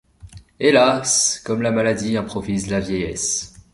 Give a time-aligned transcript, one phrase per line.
[0.59, 1.39] Hélas!
[1.45, 3.53] comme la maladie improvise la vieillesse!